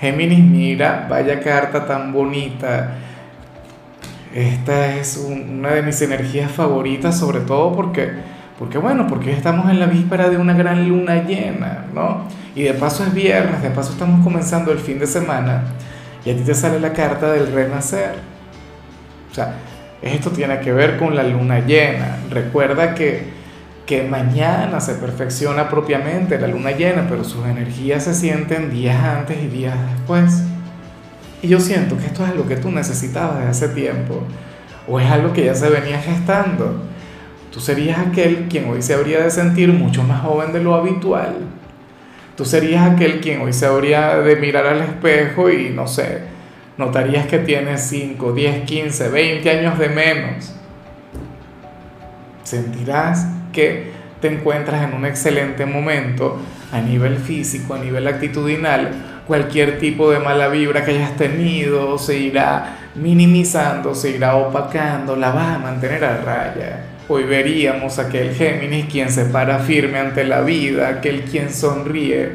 [0.00, 2.94] Géminis, mira, vaya carta tan bonita.
[4.34, 8.10] Esta es una de mis energías favoritas, sobre todo porque,
[8.58, 12.24] porque, bueno, porque estamos en la víspera de una gran luna llena, ¿no?
[12.54, 15.62] Y de paso es viernes, de paso estamos comenzando el fin de semana
[16.24, 18.16] y a ti te sale la carta del renacer.
[19.30, 19.54] O sea,
[20.02, 22.18] esto tiene que ver con la luna llena.
[22.30, 23.24] Recuerda que
[23.86, 29.40] que mañana se perfecciona propiamente la luna llena, pero sus energías se sienten días antes
[29.42, 30.42] y días después.
[31.40, 34.24] Y yo siento que esto es algo que tú necesitabas desde hace tiempo,
[34.88, 36.82] o es algo que ya se venía gestando.
[37.52, 41.36] Tú serías aquel quien hoy se habría de sentir mucho más joven de lo habitual.
[42.36, 46.22] Tú serías aquel quien hoy se habría de mirar al espejo y no sé,
[46.76, 50.52] notarías que tienes 5, 10, 15, 20 años de menos.
[52.42, 53.26] Sentirás
[53.56, 53.90] que
[54.20, 56.38] te encuentras en un excelente momento
[56.72, 62.18] a nivel físico, a nivel actitudinal, cualquier tipo de mala vibra que hayas tenido se
[62.18, 66.84] irá minimizando, se irá opacando, la vas a mantener a raya.
[67.08, 72.32] Hoy veríamos aquel Géminis quien se para firme ante la vida, aquel quien sonríe,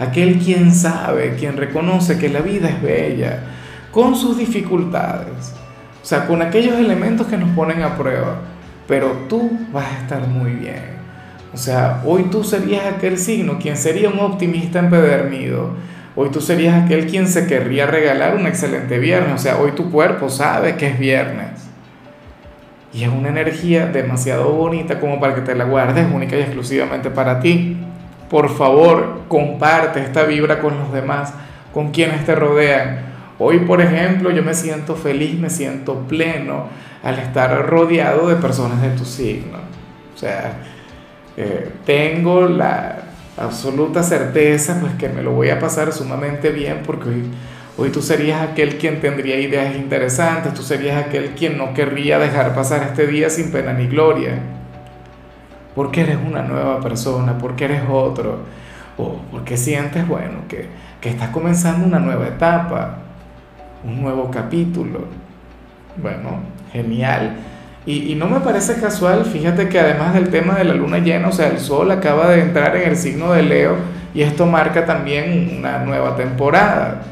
[0.00, 3.40] aquel quien sabe, quien reconoce que la vida es bella,
[3.92, 5.54] con sus dificultades,
[6.02, 8.57] o sea, con aquellos elementos que nos ponen a prueba
[8.88, 10.82] pero tú vas a estar muy bien.
[11.52, 15.70] O sea, hoy tú serías aquel signo quien sería un optimista empedernido.
[16.16, 19.34] Hoy tú serías aquel quien se querría regalar un excelente viernes.
[19.34, 21.50] O sea, hoy tu cuerpo sabe que es viernes.
[22.92, 27.10] Y es una energía demasiado bonita como para que te la guardes única y exclusivamente
[27.10, 27.76] para ti.
[28.30, 31.34] Por favor, comparte esta vibra con los demás,
[31.74, 33.00] con quienes te rodean.
[33.38, 36.68] Hoy, por ejemplo, yo me siento feliz, me siento pleno
[37.02, 39.58] al estar rodeado de personas de tu signo.
[40.14, 40.52] O sea,
[41.36, 42.98] eh, tengo la
[43.36, 47.30] absoluta certeza pues que me lo voy a pasar sumamente bien porque hoy,
[47.76, 52.54] hoy tú serías aquel quien tendría ideas interesantes, tú serías aquel quien no querría dejar
[52.54, 54.40] pasar este día sin pena ni gloria.
[55.74, 58.40] Porque eres una nueva persona, porque eres otro,
[58.96, 60.66] o porque sientes, bueno, que,
[61.00, 62.96] que estás comenzando una nueva etapa,
[63.84, 65.04] un nuevo capítulo.
[65.96, 66.40] Bueno,
[66.72, 67.36] genial.
[67.86, 71.32] Y, no me parece casual, fíjate que además del tema de la luna llena, o
[71.32, 73.76] sea, el sol acaba de entrar en el signo de Leo
[74.14, 77.02] y esto marca también una nueva temporada.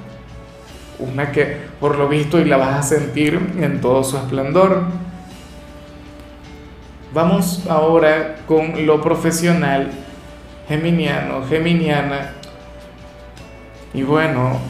[0.99, 4.83] Una que por lo visto y la vas a sentir en todo su esplendor.
[7.15, 9.91] Vamos ahora con lo profesional,
[10.69, 12.33] geminiano, geminiana.
[13.95, 14.61] Y bueno,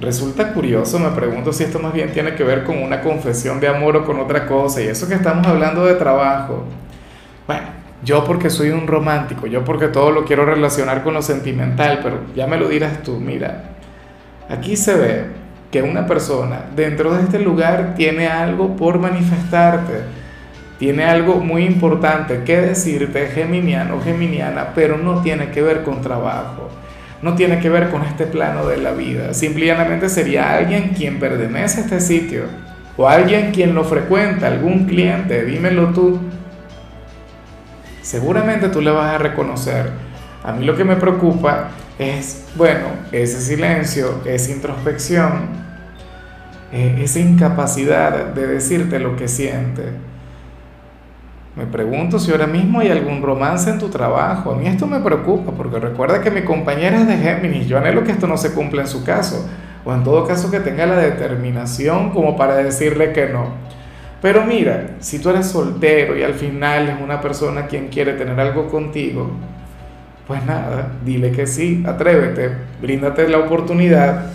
[0.00, 3.68] Resulta curioso, me pregunto si esto más bien tiene que ver con una confesión de
[3.68, 6.64] amor o con otra cosa, y eso que estamos hablando de trabajo.
[7.46, 7.62] Bueno,
[8.04, 12.20] yo porque soy un romántico, yo porque todo lo quiero relacionar con lo sentimental, pero
[12.34, 13.70] ya me lo dirás tú, mira,
[14.50, 15.24] aquí se ve
[15.70, 20.02] que una persona dentro de este lugar tiene algo por manifestarte,
[20.78, 26.68] tiene algo muy importante que decirte, geminiano, geminiana, pero no tiene que ver con trabajo
[27.22, 29.34] no tiene que ver con este plano de la vida.
[29.34, 32.44] Simplemente sería alguien quien pertenece a este sitio
[32.96, 36.18] o alguien quien lo frecuenta, algún cliente, dímelo tú.
[38.02, 39.90] Seguramente tú le vas a reconocer.
[40.44, 45.66] A mí lo que me preocupa es, bueno, ese silencio, esa introspección,
[46.72, 49.82] eh, esa incapacidad de decirte lo que siente.
[51.56, 54.52] Me pregunto si ahora mismo hay algún romance en tu trabajo.
[54.52, 57.66] A mí esto me preocupa porque recuerda que mi compañera es de Géminis.
[57.66, 59.48] Yo anhelo que esto no se cumpla en su caso.
[59.82, 63.52] O en todo caso que tenga la determinación como para decirle que no.
[64.20, 68.38] Pero mira, si tú eres soltero y al final es una persona quien quiere tener
[68.38, 69.30] algo contigo,
[70.26, 72.50] pues nada, dile que sí, atrévete,
[72.82, 74.26] bríndate la oportunidad.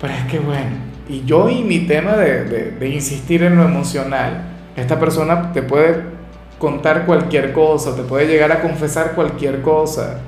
[0.00, 0.76] Pero es que bueno,
[1.08, 4.44] y yo y mi tema de, de, de insistir en lo emocional,
[4.76, 6.15] esta persona te puede
[6.58, 10.20] contar cualquier cosa, te puede llegar a confesar cualquier cosa.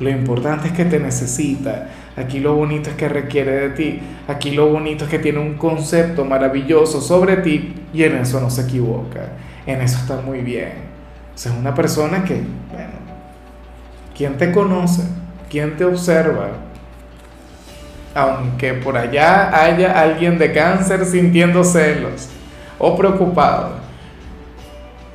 [0.00, 1.88] Lo importante es que te necesita.
[2.16, 4.00] Aquí lo bonito es que requiere de ti.
[4.28, 8.50] Aquí lo bonito es que tiene un concepto maravilloso sobre ti y en eso no
[8.50, 9.32] se equivoca.
[9.66, 10.72] En eso está muy bien.
[11.34, 12.94] O sea, es una persona que, bueno,
[14.16, 15.02] ¿quién te conoce?
[15.48, 16.50] ¿Quién te observa?
[18.14, 22.28] aunque por allá haya alguien de cáncer sintiendo celos
[22.78, 23.83] o preocupado.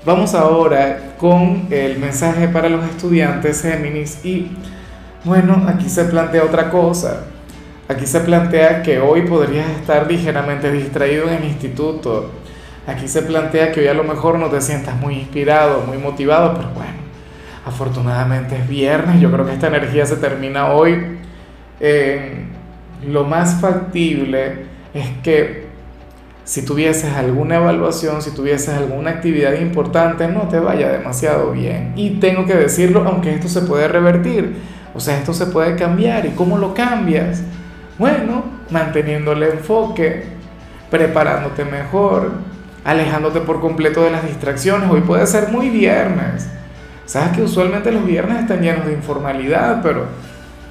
[0.06, 4.50] Vamos ahora con el mensaje para los estudiantes Géminis y
[5.26, 7.26] bueno, aquí se plantea otra cosa.
[7.90, 12.32] Aquí se plantea que hoy podrías estar ligeramente distraído en el instituto.
[12.88, 16.54] Aquí se plantea que hoy a lo mejor no te sientas muy inspirado, muy motivado,
[16.54, 16.94] pero bueno,
[17.66, 19.20] afortunadamente es viernes.
[19.20, 21.18] Yo creo que esta energía se termina hoy.
[21.82, 22.46] Eh,
[23.06, 25.69] lo más factible es que
[26.50, 31.94] si tuvieses alguna evaluación, si tuvieses alguna actividad importante, no te vaya demasiado bien.
[31.96, 34.56] Y tengo que decirlo, aunque esto se puede revertir,
[34.96, 36.26] o sea, esto se puede cambiar.
[36.26, 37.44] ¿Y cómo lo cambias?
[38.00, 40.24] Bueno, manteniendo el enfoque,
[40.90, 42.32] preparándote mejor,
[42.84, 44.90] alejándote por completo de las distracciones.
[44.90, 46.50] Hoy puede ser muy viernes.
[47.06, 50.08] Sabes que usualmente los viernes están llenos de informalidad, pero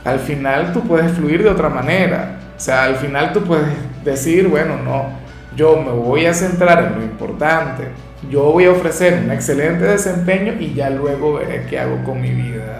[0.05, 2.41] al final tú puedes fluir de otra manera.
[2.57, 3.69] O sea, al final tú puedes
[4.05, 5.28] decir, bueno, no,
[5.59, 7.89] yo me voy a centrar en lo importante.
[8.31, 12.31] Yo voy a ofrecer un excelente desempeño y ya luego veré qué hago con mi
[12.31, 12.79] vida.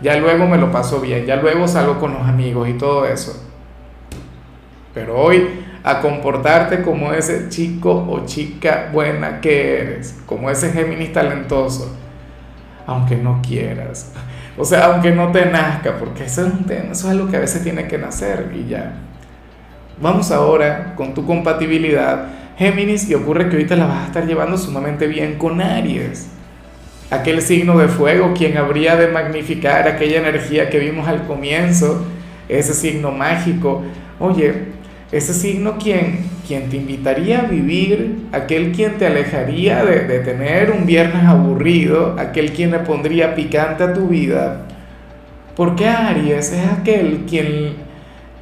[0.00, 3.44] Ya luego me lo paso bien, ya luego salgo con los amigos y todo eso.
[4.94, 11.12] Pero hoy a comportarte como ese chico o chica buena que eres, como ese Géminis
[11.12, 11.96] talentoso,
[12.86, 14.12] aunque no quieras.
[14.56, 17.38] O sea, aunque no te nazca, porque eso es un tema, eso es algo que
[17.38, 19.09] a veces tiene que nacer y ya.
[20.00, 24.56] Vamos ahora con tu compatibilidad, Géminis, y ocurre que ahorita la vas a estar llevando
[24.56, 26.28] sumamente bien con Aries.
[27.10, 32.06] Aquel signo de fuego, quien habría de magnificar aquella energía que vimos al comienzo,
[32.48, 33.82] ese signo mágico.
[34.18, 34.68] Oye,
[35.12, 40.70] ese signo quien, quien te invitaría a vivir, aquel quien te alejaría de, de, tener
[40.70, 44.66] un viernes aburrido, aquel quien le pondría picante a tu vida.
[45.56, 47.89] Porque Aries es aquel quien,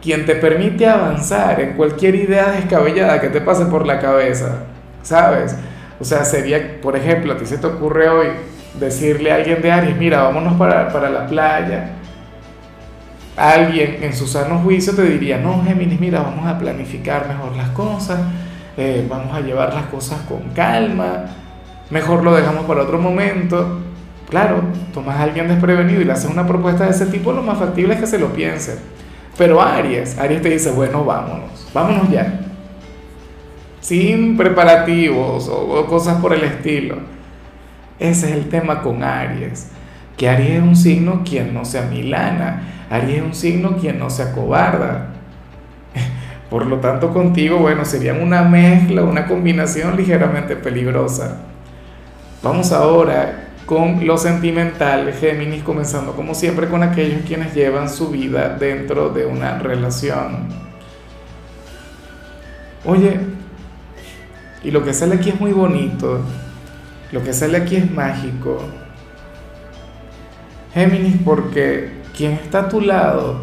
[0.03, 4.65] quien te permite avanzar en cualquier idea descabellada que te pase por la cabeza,
[5.03, 5.57] ¿sabes?
[6.01, 8.29] O sea, sería, por ejemplo, a ti se te ocurre hoy
[8.79, 11.95] decirle a alguien de Aries, mira, vámonos para, para la playa
[13.39, 17.71] alguien en su sano juicio te diría, no, Géminis, mira, vamos a planificar mejor las
[17.71, 18.19] cosas,
[18.77, 21.27] eh, vamos a llevar las cosas con calma,
[21.91, 23.81] mejor lo dejamos para otro momento.
[24.29, 24.61] Claro,
[24.93, 27.95] tomas a alguien desprevenido y le haces una propuesta de ese tipo, lo más factible
[27.95, 28.79] es que se lo piense.
[29.39, 32.41] Pero Aries, Aries te dice, bueno, vámonos, vámonos ya.
[33.81, 36.97] Sin preparativos o, cosas por el estilo.
[38.01, 39.71] Ese es el tema con Aries.
[40.17, 44.11] Que Aries es un signo quien no se amilana Aries es un signo quien no
[44.11, 45.11] se acobarda.
[46.51, 51.37] Por lo tanto, contigo, bueno, serían una mezcla, una combinación ligeramente peligrosa.
[52.43, 58.57] Vamos ahora con lo sentimental, Géminis, comenzando como siempre con aquellos quienes llevan su vida
[58.59, 60.49] dentro de una relación.
[62.87, 63.21] Oye,
[64.65, 66.21] y lo que sale aquí es muy bonito,
[67.13, 68.59] lo que sale aquí es mágico.
[70.73, 73.39] Géminis, porque quien está a tu lado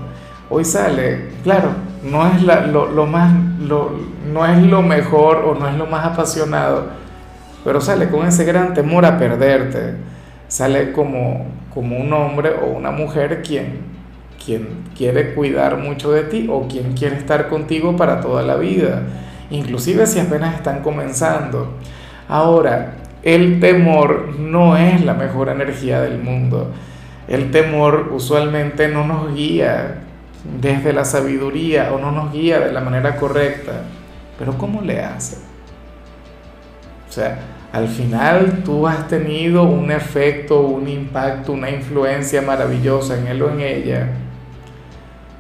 [0.50, 1.70] hoy sale, claro,
[2.02, 6.88] no es lo, más, no es lo mejor o no es lo más apasionado,
[7.64, 10.15] pero sale con ese gran temor a perderte,
[10.56, 13.80] sale como, como un hombre o una mujer quien,
[14.44, 19.02] quien quiere cuidar mucho de ti o quien quiere estar contigo para toda la vida,
[19.50, 21.74] inclusive si apenas están comenzando.
[22.30, 26.72] Ahora, el temor no es la mejor energía del mundo.
[27.28, 30.04] El temor usualmente no nos guía
[30.62, 33.82] desde la sabiduría o no nos guía de la manera correcta.
[34.40, 35.36] Pero ¿cómo le hace?
[37.10, 37.40] O sea,
[37.76, 43.52] al final tú has tenido un efecto, un impacto, una influencia maravillosa en él o
[43.52, 44.08] en ella.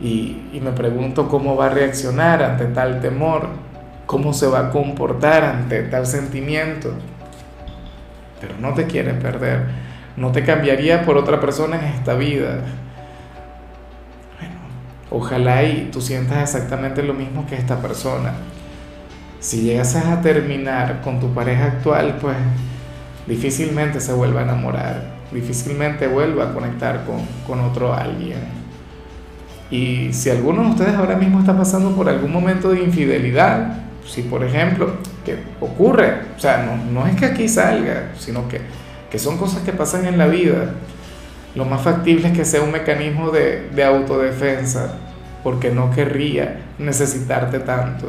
[0.02, 3.48] Y, me pregunto cómo va a reaccionar ante tal temor,
[4.06, 6.94] cómo se va a comportar ante tal sentimiento.
[8.42, 9.86] Pero no te quiere perder
[10.18, 12.62] no te cambiaría por otra persona en esta vida.
[14.40, 14.56] Bueno,
[15.12, 18.34] ojalá y tú sientas exactamente lo mismo que esta persona.
[19.46, 22.36] Si llegases a terminar con tu pareja actual, pues
[23.28, 28.40] difícilmente se vuelva a enamorar, difícilmente vuelva a conectar con, con otro alguien.
[29.70, 34.24] Y si alguno de ustedes ahora mismo está pasando por algún momento de infidelidad, si
[34.24, 38.62] por ejemplo, que ocurre, o sea, no, no es que aquí salga, sino que
[39.12, 40.72] que son cosas que pasan en la vida,
[41.54, 44.96] lo más factible es que sea un mecanismo de, de autodefensa,
[45.44, 48.08] porque no querría necesitarte tanto.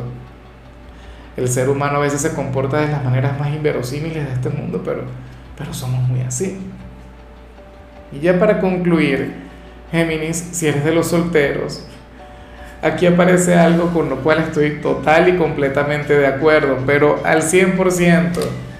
[1.36, 4.82] El ser humano a veces se comporta de las maneras más inverosímiles de este mundo,
[4.84, 5.02] pero,
[5.56, 6.58] pero somos muy así.
[8.12, 9.34] Y ya para concluir,
[9.90, 11.86] Géminis, si eres de los solteros,
[12.82, 18.32] aquí aparece algo con lo cual estoy total y completamente de acuerdo, pero al 100%.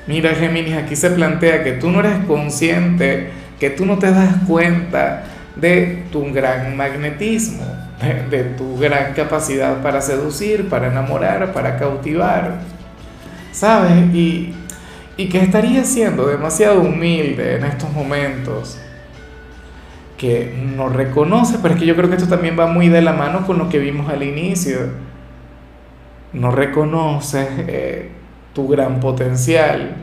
[0.06, 4.34] Mira, Géminis, aquí se plantea que tú no eres consciente, que tú no te das
[4.46, 5.25] cuenta
[5.56, 7.64] de tu gran magnetismo,
[8.00, 12.60] de, tu gran capacidad para seducir, para enamorar, para cautivar.
[13.52, 14.14] ¿Sabes?
[14.14, 14.54] Y,
[15.16, 18.78] y que estarías siendo demasiado humilde en estos momentos
[20.18, 23.12] que no reconoce, pero es que yo creo que esto también va muy de la
[23.12, 24.78] mano con lo que vimos al inicio.
[26.32, 28.10] No reconoce eh,
[28.52, 29.96] tu gran potencial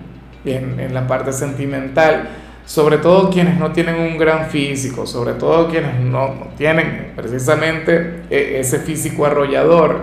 [0.45, 2.29] en, en la parte sentimental,
[2.65, 8.23] sobre todo quienes no tienen un gran físico, sobre todo quienes no, no tienen precisamente
[8.29, 10.01] eh, ese físico arrollador,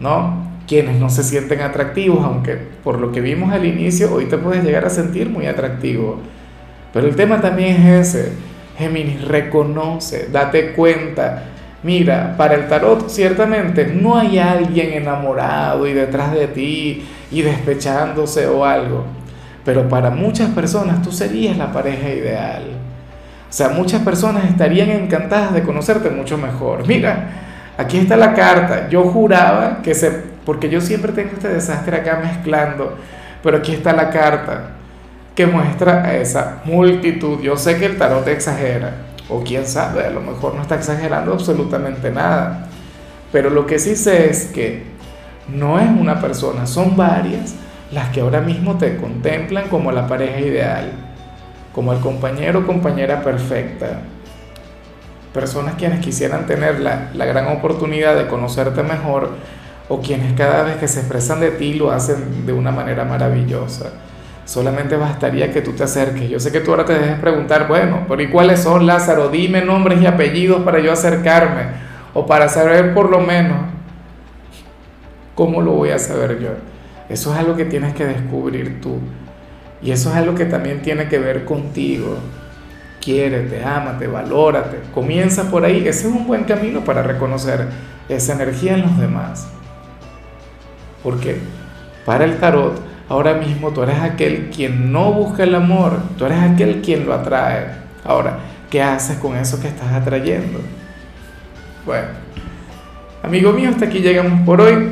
[0.00, 0.46] ¿no?
[0.66, 4.64] Quienes no se sienten atractivos, aunque por lo que vimos al inicio, hoy te puedes
[4.64, 6.18] llegar a sentir muy atractivo.
[6.92, 8.32] Pero el tema también es ese
[8.78, 11.44] Géminis, reconoce, date cuenta.
[11.82, 18.46] Mira, para el tarot ciertamente no hay alguien enamorado y detrás de ti y despechándose
[18.46, 19.04] o algo,
[19.66, 22.62] pero para muchas personas tú serías la pareja ideal.
[23.50, 26.86] O sea, muchas personas estarían encantadas de conocerte mucho mejor.
[26.86, 27.30] Mira,
[27.76, 28.88] aquí está la carta.
[28.88, 30.10] Yo juraba que se...
[30.44, 32.96] porque yo siempre tengo este desastre acá mezclando,
[33.42, 34.70] pero aquí está la carta
[35.34, 37.40] que muestra esa multitud.
[37.40, 38.92] Yo sé que el tarot exagera,
[39.28, 42.68] o quién sabe, a lo mejor no está exagerando absolutamente nada,
[43.32, 44.84] pero lo que sí sé es que
[45.48, 47.56] no es una persona, son varias
[47.92, 50.92] las que ahora mismo te contemplan como la pareja ideal,
[51.74, 54.00] como el compañero o compañera perfecta.
[55.32, 59.30] Personas quienes quisieran tener la, la gran oportunidad de conocerte mejor
[59.88, 63.92] o quienes cada vez que se expresan de ti lo hacen de una manera maravillosa.
[64.44, 66.30] Solamente bastaría que tú te acerques.
[66.30, 69.28] Yo sé que tú ahora te dejes preguntar, bueno, pero ¿y cuáles son, Lázaro?
[69.28, 71.86] Dime nombres y apellidos para yo acercarme.
[72.14, 73.58] O para saber por lo menos
[75.34, 76.50] cómo lo voy a saber yo.
[77.08, 78.98] Eso es algo que tienes que descubrir tú.
[79.82, 82.18] Y eso es algo que también tiene que ver contigo.
[83.00, 84.78] Quiérete, ámate, valórate.
[84.92, 85.86] Comienza por ahí.
[85.86, 87.66] Ese es un buen camino para reconocer
[88.08, 89.48] esa energía en los demás.
[91.02, 91.38] Porque
[92.04, 96.40] para el tarot, Ahora mismo tú eres aquel quien no busca el amor, tú eres
[96.40, 97.68] aquel quien lo atrae.
[98.04, 100.58] Ahora, ¿qué haces con eso que estás atrayendo?
[101.84, 102.08] Bueno,
[103.22, 104.88] amigo mío, hasta aquí llegamos por hoy.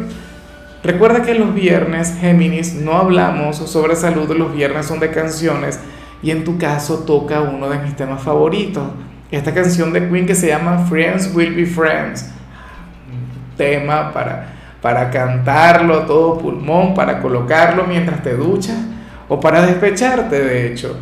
[0.84, 5.80] Recuerda que los viernes, Géminis, no hablamos sobre salud, los viernes son de canciones
[6.22, 8.84] y en tu caso toca uno de mis temas favoritos.
[9.30, 12.30] Esta canción de Queen que se llama Friends Will Be Friends.
[13.56, 18.76] Tema para para cantarlo a todo pulmón, para colocarlo mientras te duchas
[19.30, 20.94] o para despecharte, de hecho.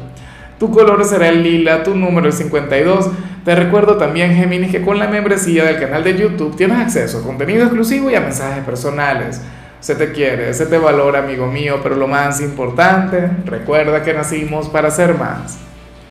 [0.56, 3.10] Tu color será el lila, tu número es 52.
[3.44, 7.22] Te recuerdo también, Géminis, que con la membresía del canal de YouTube tienes acceso a
[7.24, 9.40] contenido exclusivo y a mensajes personales.
[9.82, 14.68] Se te quiere, se te valora, amigo mío, pero lo más importante, recuerda que nacimos
[14.68, 15.58] para ser más.